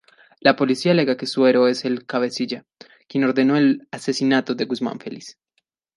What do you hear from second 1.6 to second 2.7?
es el cabecilla,